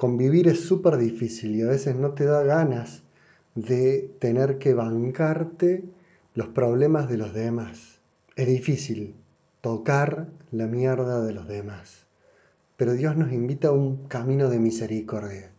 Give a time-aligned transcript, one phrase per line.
[0.00, 3.02] convivir es súper difícil y a veces no te da ganas
[3.54, 5.84] de tener que bancarte
[6.32, 8.00] los problemas de los demás.
[8.34, 9.14] Es difícil
[9.60, 12.06] tocar la mierda de los demás.
[12.78, 15.52] Pero Dios nos invita a un camino de misericordia.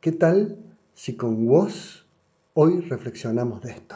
[0.00, 0.58] ¿Qué tal
[0.94, 2.08] si con vos
[2.54, 3.94] hoy reflexionamos de esto?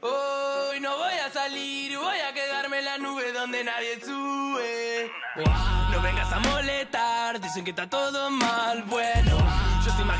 [0.00, 5.10] Hoy no voy a salir, voy a quedarme en la nube donde nadie sube.
[5.94, 8.84] No vengas a molestar, dicen que está todo mal.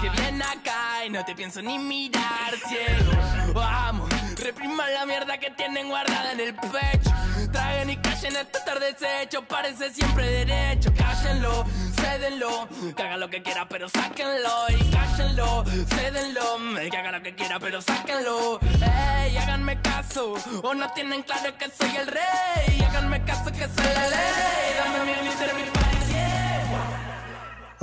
[0.01, 3.12] Que bien acá y no te pienso ni mirar ciego.
[3.55, 7.11] Vamos, repriman la mierda que tienen guardada en el pecho.
[7.52, 10.93] Traigan y callen este estar deshecho, parece siempre derecho.
[10.95, 11.65] Cállenlo,
[11.97, 14.66] cédenlo, que haga lo que quiera, pero sáquenlo.
[14.71, 16.59] Y cállenlo, cédenlo,
[16.91, 18.61] que haga lo que quiera, pero sáquenlo.
[18.61, 22.83] Ey, háganme caso, o no tienen claro que soy el rey.
[22.88, 24.74] Háganme caso que soy la ley.
[24.77, 25.73] Dame mi glitter, mi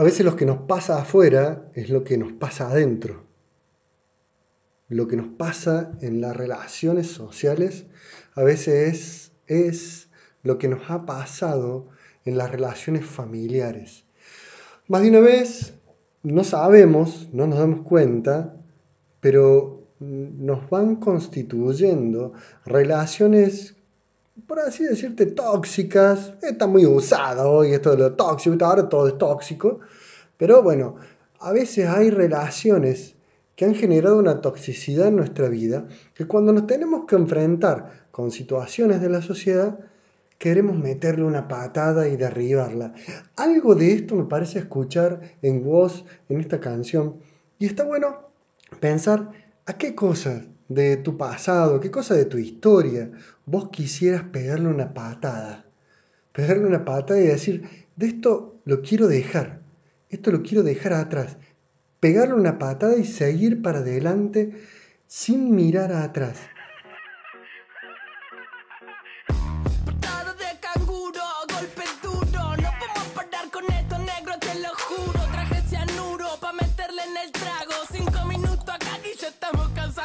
[0.01, 3.23] A veces lo que nos pasa afuera es lo que nos pasa adentro.
[4.87, 7.85] Lo que nos pasa en las relaciones sociales
[8.33, 10.09] a veces es es
[10.41, 11.89] lo que nos ha pasado
[12.25, 14.05] en las relaciones familiares.
[14.87, 15.75] Más de una vez
[16.23, 18.55] no sabemos, no nos damos cuenta,
[19.19, 22.33] pero nos van constituyendo
[22.65, 23.75] relaciones,
[24.47, 26.33] por así decirte, tóxicas.
[26.41, 29.79] Está muy usado hoy esto de lo tóxico, ahora todo es tóxico.
[30.37, 30.95] Pero bueno,
[31.39, 33.15] a veces hay relaciones
[33.55, 38.31] que han generado una toxicidad en nuestra vida, que cuando nos tenemos que enfrentar con
[38.31, 39.77] situaciones de la sociedad,
[40.37, 42.93] queremos meterle una patada y derribarla.
[43.35, 47.17] Algo de esto me parece escuchar en voz en esta canción.
[47.59, 48.31] Y está bueno
[48.79, 49.29] pensar
[49.67, 53.11] a qué cosas de tu pasado, qué cosa de tu historia
[53.45, 55.65] vos quisieras pegarle una patada.
[56.33, 57.63] Pegarle una patada y decir,
[57.95, 59.61] de esto lo quiero dejar,
[60.09, 61.37] esto lo quiero dejar atrás
[62.01, 64.51] pegarle una patada y seguir para adelante
[65.07, 66.37] sin mirar atrás.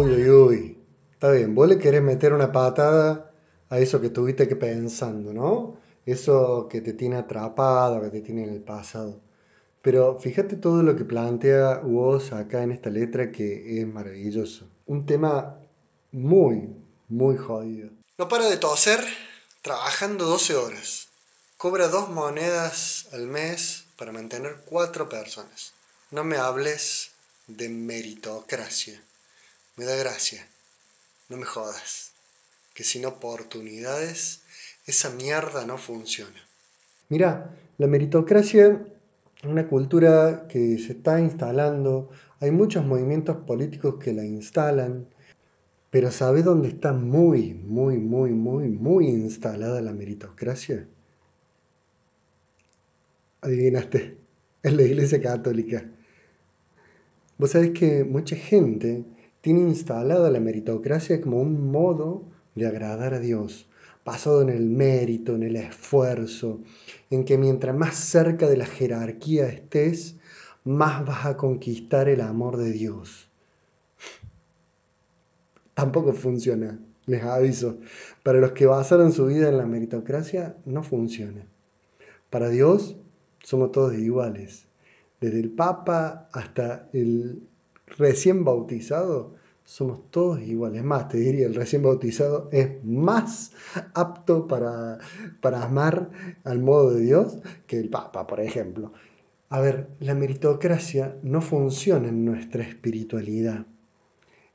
[0.00, 0.78] Uy, uy, uy.
[1.12, 3.34] Está bien, vos le querés meter una patada
[3.68, 5.76] a eso que tuviste que pensando, ¿no?
[6.06, 9.20] Eso que te tiene atrapado, que te tiene en el pasado.
[9.82, 14.70] Pero fíjate todo lo que plantea vos acá en esta letra que es maravilloso.
[14.86, 15.58] Un tema
[16.12, 16.74] muy,
[17.10, 17.90] muy jodido.
[18.16, 19.00] No para de toser
[19.60, 21.08] trabajando 12 horas.
[21.58, 25.74] Cobra dos monedas al mes para mantener cuatro personas.
[26.10, 27.10] No me hables
[27.48, 28.98] de meritocracia.
[29.80, 30.46] Me da gracia.
[31.30, 32.12] No me jodas.
[32.74, 34.42] Que sin oportunidades
[34.86, 36.38] esa mierda no funciona.
[37.08, 38.84] Mira, la meritocracia
[39.44, 45.06] una cultura que se está instalando, hay muchos movimientos políticos que la instalan,
[45.88, 50.86] pero ¿sabe dónde está muy, muy, muy, muy, muy instalada la meritocracia?
[53.40, 54.18] Adivinaste,
[54.62, 55.90] en la Iglesia Católica.
[57.38, 59.06] Vos sabés que mucha gente
[59.40, 62.24] tiene instalada la meritocracia como un modo
[62.54, 63.66] de agradar a Dios
[64.04, 66.60] basado en el mérito, en el esfuerzo,
[67.10, 70.16] en que mientras más cerca de la jerarquía estés,
[70.64, 73.28] más vas a conquistar el amor de Dios.
[75.74, 77.78] Tampoco funciona, les aviso.
[78.22, 81.46] Para los que basaron su vida en la meritocracia, no funciona.
[82.30, 82.96] Para Dios
[83.42, 84.66] somos todos iguales.
[85.20, 87.42] Desde el Papa hasta el
[87.98, 89.34] recién bautizado,
[89.64, 90.82] somos todos iguales.
[90.82, 93.52] Más, te diría, el recién bautizado es más
[93.94, 94.98] apto para,
[95.40, 96.10] para amar
[96.44, 98.92] al modo de Dios que el Papa, por ejemplo.
[99.48, 103.66] A ver, la meritocracia no funciona en nuestra espiritualidad.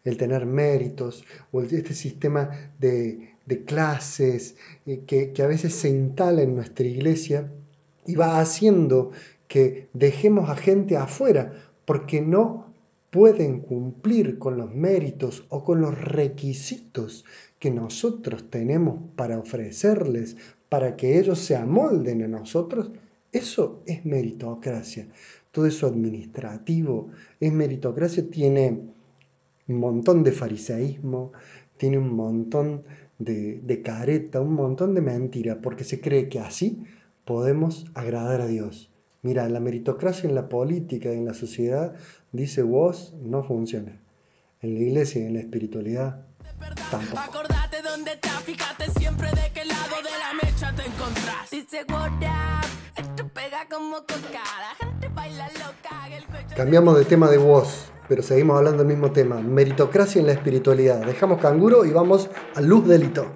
[0.03, 2.49] El tener méritos o este sistema
[2.79, 3.35] de,
[3.65, 4.55] clases
[4.85, 7.51] eh, que, que a veces se instala en nuestra iglesia
[8.05, 9.11] y va haciendo
[9.47, 11.53] que dejemos a gente afuera
[11.85, 12.64] porque no
[13.15, 17.23] pueden cumplir con los méritos o con los requisitos
[17.59, 20.35] que nosotros tenemos para ofrecerles,
[20.67, 22.91] para que ellos se amolden a nosotros,
[23.31, 25.07] eso es meritocracia.
[25.53, 27.07] todo eso administrativo,
[27.39, 28.81] es meritocracia, tiene
[29.69, 31.31] un montón de fariseísmo,
[31.77, 32.83] tiene un montón
[33.17, 36.83] de, careta, un montón de mentira, porque se cree que así
[37.23, 38.91] podemos agradar a Dios.
[39.25, 41.95] Mira, la meritocracia en la política y en la sociedad,
[42.35, 44.01] dice vos, no funciona.
[44.61, 46.25] En la iglesia y en la espiritualidad,
[46.89, 47.19] tampoco.
[47.19, 51.49] Acordate dónde estás, fíjate siempre de qué lado de la mecha te encontrás.
[51.51, 57.05] Dice what up, esto pega como coca, la gente baila loca, el cuello Cambiamos de
[57.05, 59.39] tema de voz, pero seguimos hablando del mismo tema.
[59.39, 61.05] Meritocracia en la espiritualidad.
[61.05, 63.33] Dejamos canguro y vamos a luz delito.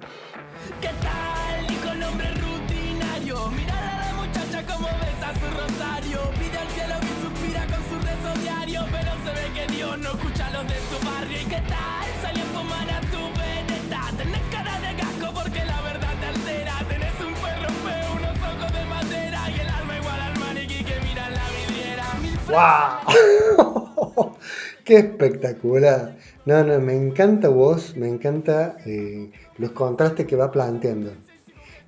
[22.50, 24.34] ¡Wow!
[24.84, 26.16] ¡Qué espectacular!
[26.46, 31.12] No, no, me encanta vos, me encanta eh, los contrastes que va planteando.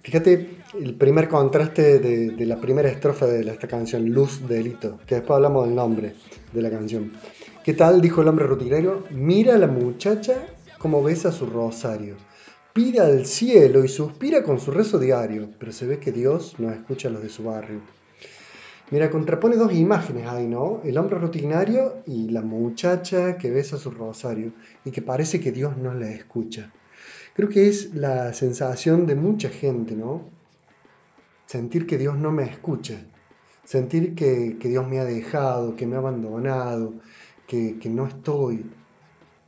[0.02, 5.36] Fíjate el primer contraste de, la primera estrofa de esta canción, Luz Delito, que después
[5.36, 6.14] hablamos del nombre
[6.52, 7.12] de la canción.
[7.64, 8.00] ¿Qué tal?
[8.00, 9.04] Dijo el hombre rutinario.
[9.10, 10.46] Mira a la muchacha
[10.78, 12.16] como besa su rosario.
[12.72, 16.70] Pide al cielo y suspira con su rezo diario, pero se ve que Dios no
[16.70, 17.80] escucha a los de su barrio.
[18.90, 20.80] Mira, contrapone dos imágenes ahí, ¿no?
[20.84, 24.52] El hombre rutinario y la muchacha que besa su rosario
[24.84, 26.70] y que parece que Dios no la escucha.
[27.34, 30.28] Creo que es la sensación de mucha gente, ¿no?
[31.46, 33.02] Sentir que Dios no me escucha,
[33.64, 36.94] sentir que, que Dios me ha dejado, que me ha abandonado,
[37.46, 38.70] que, que no estoy,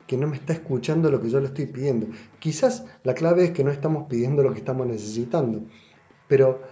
[0.07, 2.07] que no me está escuchando lo que yo le estoy pidiendo.
[2.39, 5.65] Quizás la clave es que no estamos pidiendo lo que estamos necesitando,
[6.29, 6.63] pero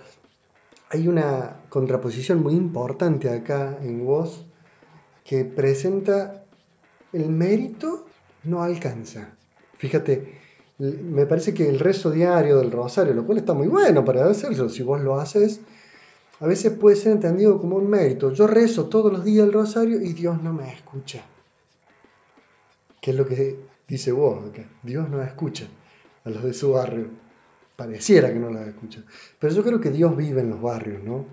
[0.92, 4.44] hay una contraposición muy importante acá en vos
[5.24, 6.44] que presenta
[7.14, 8.04] el mérito
[8.44, 9.34] no alcanza.
[9.78, 10.38] Fíjate,
[10.78, 14.68] me parece que el rezo diario del rosario, lo cual está muy bueno para hacerlo,
[14.68, 15.60] si vos lo haces,
[16.40, 18.30] a veces puede ser entendido como un mérito.
[18.32, 21.22] Yo rezo todos los días el rosario y Dios no me escucha.
[23.00, 23.56] ¿Qué es lo que
[23.88, 24.68] dice vos acá?
[24.82, 25.64] Dios no escucha
[26.24, 27.21] a los de su barrio.
[27.82, 29.02] Pareciera que no la escucha.
[29.40, 31.26] Pero yo creo que Dios vive en los barrios, ¿no?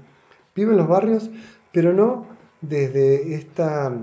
[0.56, 1.30] Vive en los barrios,
[1.72, 2.26] pero no
[2.60, 3.96] desde esta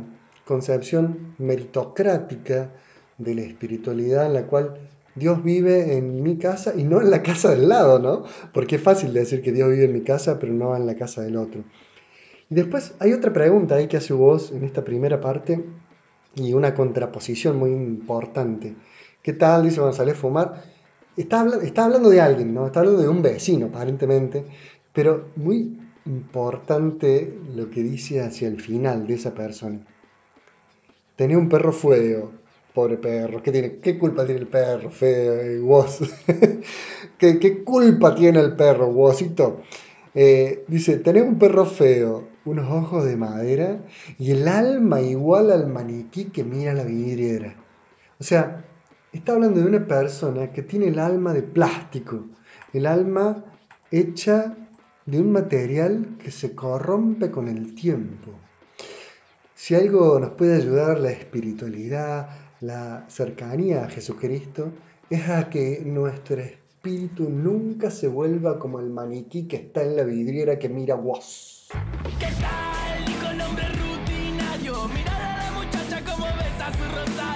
[0.45, 2.71] concepción meritocrática
[3.19, 4.79] de la espiritualidad en la cual
[5.17, 8.23] Dios vive en mi casa y no en la casa del lado, ¿no?
[8.55, 11.23] Porque es fácil decir que Dios vive en mi casa, pero no en la casa
[11.23, 11.65] del otro.
[12.49, 15.65] Y después hay otra pregunta ahí que hace vos en esta primera parte
[16.37, 18.77] y una contraposición muy importante.
[19.21, 19.65] ¿Qué tal?
[19.65, 20.76] Dice González Fumar.
[21.17, 22.67] Está, está hablando de alguien, ¿no?
[22.67, 24.45] Está hablando de un vecino, aparentemente,
[24.93, 29.81] pero muy importante lo que dice hacia el final de esa persona.
[31.17, 32.33] Tenía un perro feo,
[32.75, 33.43] pobre perro.
[33.43, 35.35] ¿Qué, tiene, qué culpa tiene el perro feo?
[35.41, 35.61] eh?
[37.19, 39.63] ¿Qué, ¿Qué culpa tiene el perro, vosito?
[40.15, 43.81] Eh, dice, tenés un perro feo, unos ojos de madera
[44.19, 47.55] y el alma igual al maniquí que mira la vidriera.
[48.21, 48.66] O sea,
[49.17, 52.27] está hablando de una persona que tiene el alma de plástico,
[52.73, 53.45] el alma
[53.91, 54.55] hecha
[55.07, 58.33] de un material que se corrompe con el tiempo.
[59.55, 62.29] Si algo nos puede ayudar la espiritualidad,
[62.61, 64.73] la cercanía a Jesucristo,
[65.09, 70.05] es a que nuestro espíritu nunca se vuelva como el maniquí que está en la
[70.05, 71.69] vidriera que mira vos.
[72.19, 73.05] ¿Qué tal?
[73.07, 74.89] Dijo el hombre rutinario.
[74.89, 77.36] Mirar a la muchacha como besa su rosario.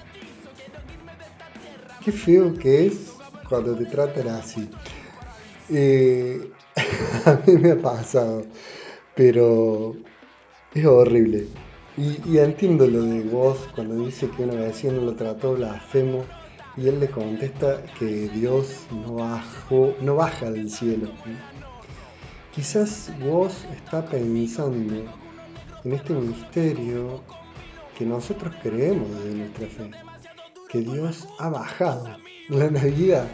[2.03, 3.13] Qué feo que es
[3.47, 4.67] cuando te tratan así.
[5.69, 6.49] Eh,
[7.25, 8.43] a mí me ha pasado,
[9.15, 9.95] pero
[10.73, 11.47] es horrible.
[11.97, 16.23] Y, entiendo lo de vos cuando dice que una vecina lo trató blasfemo
[16.75, 21.09] y él le contesta que Dios no, baja del cielo.
[22.55, 25.03] Quizás vos está pensando
[25.83, 27.21] en este misterio
[27.95, 29.91] que nosotros creemos desde nuestra fe,
[30.71, 32.17] que Dios ha bajado.
[32.47, 33.27] La Navidad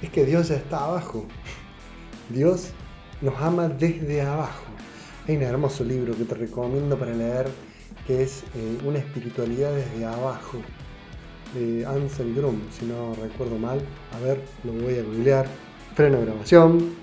[0.00, 1.26] es que Dios ya está abajo.
[2.28, 2.70] Dios
[3.20, 4.64] nos ama desde abajo.
[5.26, 7.48] Hay un hermoso libro que te recomiendo para leer
[8.06, 10.58] que es eh, Una espiritualidad desde abajo
[11.54, 13.80] de Ansel Grum, si no recuerdo mal.
[14.16, 15.46] A ver, lo voy a googlear.
[15.94, 17.01] Freno de grabación.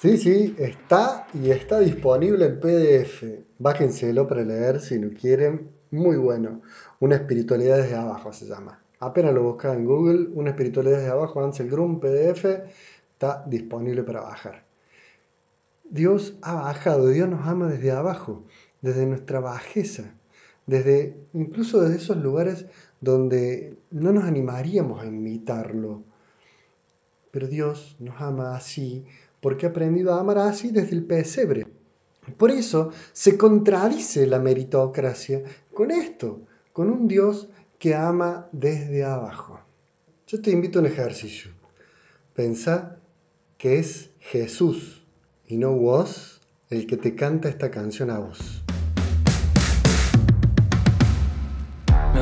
[0.00, 3.24] Sí, sí, está y está disponible en PDF.
[3.58, 5.72] Bájenselo para leer si lo quieren.
[5.90, 6.62] Muy bueno.
[7.00, 8.80] Una espiritualidad desde abajo se llama.
[9.00, 12.44] Apenas lo buscas en Google, Una espiritualidad desde abajo, Ansel Grum, PDF,
[13.10, 14.64] está disponible para bajar.
[15.82, 18.44] Dios ha bajado, Dios nos ama desde abajo,
[18.80, 20.14] desde nuestra bajeza,
[20.66, 22.66] desde incluso desde esos lugares
[23.00, 26.04] donde no nos animaríamos a imitarlo.
[27.32, 29.04] Pero Dios nos ama así
[29.40, 31.66] porque ha aprendido a amar así desde el pesebre.
[32.36, 35.42] Por eso se contradice la meritocracia
[35.72, 36.40] con esto,
[36.72, 39.60] con un Dios que ama desde abajo.
[40.26, 41.50] Yo te invito a un ejercicio.
[42.34, 42.96] Pensá
[43.56, 45.02] que es Jesús
[45.46, 46.40] y no vos
[46.70, 48.62] el que te canta esta canción a vos.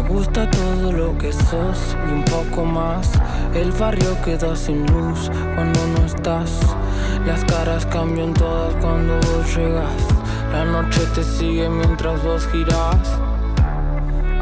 [0.08, 3.12] Gusta todo lo que sos y un poco más.
[3.54, 6.60] El barrio queda sin luz cuando no estás.
[7.26, 10.02] Las caras cambian todas cuando vos llegas.
[10.52, 13.18] La noche te sigue mientras vos girás.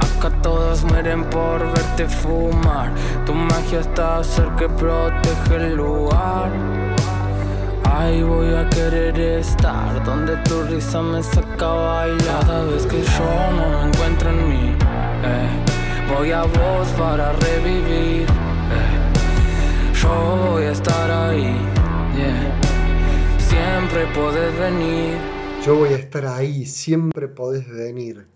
[0.00, 2.92] Acá todas mueren por verte fumar.
[3.24, 6.50] Tu magia está cerca que protege el lugar.
[7.84, 12.06] Ahí voy a querer estar donde tu risa me saca a.
[12.18, 14.76] Cada vez que yo no me encuentro en mí,
[16.24, 18.22] voy a vos para revivir.
[18.22, 19.12] eh.
[20.02, 21.54] Yo voy a estar ahí,
[23.38, 25.18] siempre podés venir.
[25.66, 28.26] Yo voy a estar ahí, siempre podés venir.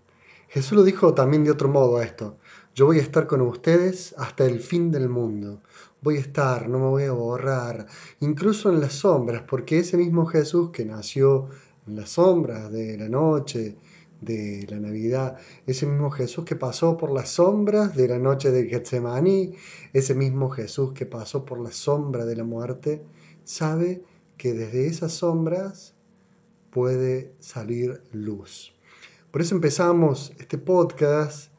[0.49, 2.37] Jesús lo dijo también de otro modo a esto.
[2.75, 5.63] Yo voy a estar con ustedes hasta el fin del mundo.
[6.03, 7.87] Voy a estar, no me voy a borrar,
[8.19, 11.49] incluso en las sombras, porque ese mismo Jesús que nació
[11.87, 13.77] en las sombras de la noche,
[14.21, 18.67] de la Navidad, ese mismo Jesús que pasó por las sombras de la noche de
[18.67, 19.55] Getsemaní,
[19.93, 23.01] ese mismo Jesús que pasó por la sombra de la muerte,
[23.43, 24.03] sabe
[24.37, 25.95] que desde esas sombras
[26.69, 28.73] puede salir luz.
[29.31, 31.51] Por eso empezamos este podcast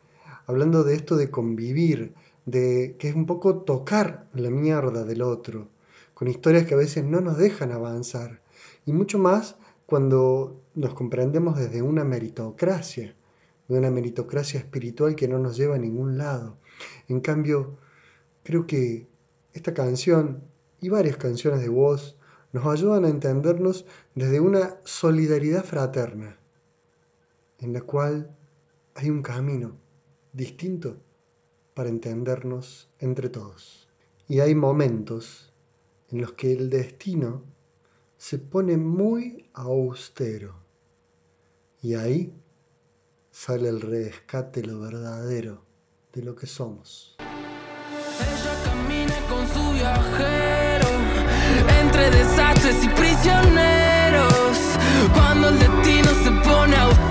[0.47, 2.15] hablando de esto de convivir,
[2.45, 5.69] de que es un poco tocar la mierda del otro,
[6.15, 8.41] con historias que a veces no nos dejan avanzar,
[8.85, 13.15] y mucho más cuando nos comprendemos desde una meritocracia,
[13.69, 16.57] de una meritocracia espiritual que no nos lleva a ningún lado.
[17.07, 17.77] En cambio,
[18.43, 19.07] creo que
[19.53, 20.43] esta canción
[20.81, 22.17] y varias canciones de voz
[22.53, 23.85] nos ayudan a entendernos
[24.15, 26.39] desde una solidaridad fraterna,
[27.59, 28.35] en la cual
[28.95, 29.77] hay un camino
[30.33, 30.97] distinto
[31.75, 33.87] para entendernos entre todos.
[34.29, 35.53] Y hay momentos
[36.09, 37.45] en los que el destino
[38.17, 40.70] se pone muy austero.
[41.83, 42.35] Y ahí
[43.31, 45.65] sale el rescate, lo verdadero
[46.13, 47.17] de lo que somos.
[47.19, 50.89] Ella camina con su viajero
[51.81, 54.59] entre desastres y prisioneros.
[55.15, 57.10] Cuando el destino se pone austero,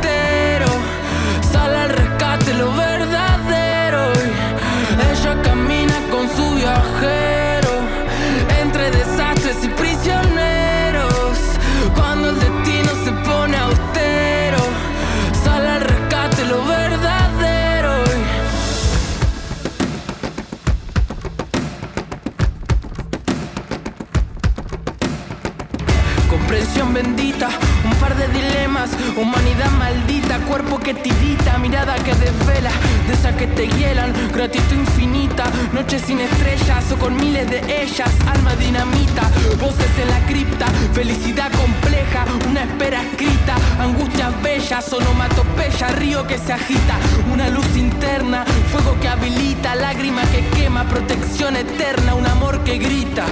[30.94, 32.72] que tirita, mirada que desvela,
[33.06, 38.10] de esas que te hielan, gratitud infinita, noches sin estrellas o con miles de ellas,
[38.26, 39.30] alma dinamita,
[39.60, 46.54] voces en la cripta, felicidad compleja, una espera escrita, angustias bellas, onomatopeya, río que se
[46.54, 46.96] agita,
[47.32, 53.26] una luz interna, fuego que habilita, lágrima que quema, protección eterna, un amor que grita.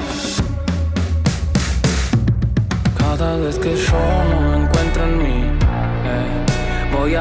[3.00, 4.37] Cada vez que yo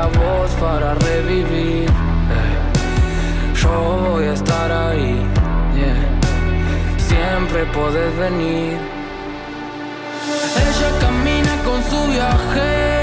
[0.06, 1.88] vos para revivir.
[1.88, 3.54] eh.
[3.54, 5.26] Yo voy a estar ahí,
[6.98, 8.78] siempre podés venir.
[10.66, 12.95] Ella camina con su viajero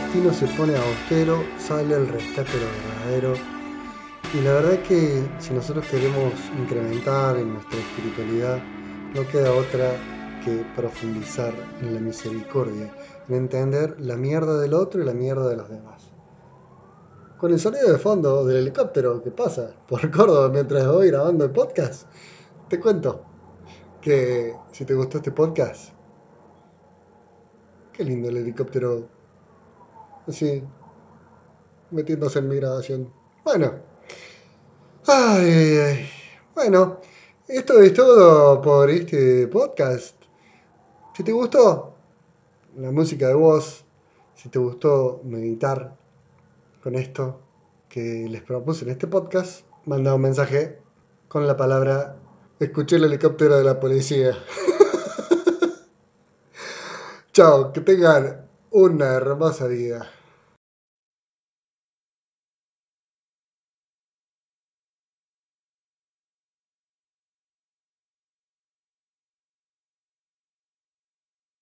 [0.00, 3.34] destino se pone austero, sale el rescate verdadero.
[4.32, 8.58] Y la verdad es que si nosotros queremos incrementar en nuestra espiritualidad,
[9.14, 9.92] no queda otra
[10.44, 12.92] que profundizar en la misericordia,
[13.28, 16.10] en entender la mierda del otro y la mierda de los demás.
[17.38, 21.50] Con el sonido de fondo del helicóptero que pasa por Córdoba mientras voy grabando el
[21.50, 22.06] podcast,
[22.68, 23.24] te cuento
[24.00, 25.92] que si te gustó este podcast,
[27.92, 29.19] qué lindo el helicóptero
[30.30, 30.62] así
[31.90, 33.12] metiéndose en mi grabación.
[33.44, 33.74] Bueno,
[35.06, 36.10] ay, ay.
[36.54, 37.00] bueno,
[37.48, 40.16] esto es todo por este podcast.
[41.14, 41.94] Si te gustó
[42.76, 43.84] la música de voz,
[44.34, 45.96] si te gustó meditar
[46.82, 47.40] con esto
[47.88, 50.78] que les propuse en este podcast, manda un mensaje
[51.28, 52.16] con la palabra
[52.60, 54.32] escuché el helicóptero de la policía.
[57.32, 60.10] Chao, que tengan una hermosa vida.